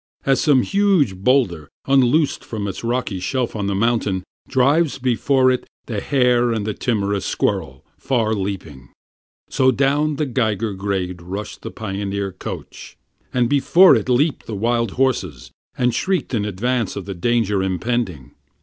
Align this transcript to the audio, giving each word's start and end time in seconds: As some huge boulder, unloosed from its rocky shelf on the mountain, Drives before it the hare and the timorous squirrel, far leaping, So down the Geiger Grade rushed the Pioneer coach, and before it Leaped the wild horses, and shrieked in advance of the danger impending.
As 0.25 0.41
some 0.41 0.63
huge 0.63 1.15
boulder, 1.17 1.69
unloosed 1.85 2.43
from 2.43 2.67
its 2.67 2.83
rocky 2.83 3.19
shelf 3.19 3.55
on 3.55 3.67
the 3.67 3.75
mountain, 3.75 4.23
Drives 4.49 4.97
before 4.97 5.51
it 5.51 5.67
the 5.85 6.01
hare 6.01 6.51
and 6.51 6.65
the 6.65 6.73
timorous 6.73 7.23
squirrel, 7.23 7.85
far 7.99 8.33
leaping, 8.33 8.89
So 9.47 9.69
down 9.69 10.15
the 10.15 10.25
Geiger 10.25 10.73
Grade 10.73 11.21
rushed 11.21 11.61
the 11.61 11.69
Pioneer 11.69 12.31
coach, 12.31 12.97
and 13.31 13.47
before 13.47 13.95
it 13.95 14.09
Leaped 14.09 14.47
the 14.47 14.55
wild 14.55 14.93
horses, 14.93 15.51
and 15.77 15.93
shrieked 15.93 16.33
in 16.33 16.45
advance 16.45 16.95
of 16.95 17.05
the 17.05 17.13
danger 17.13 17.61
impending. 17.61 18.31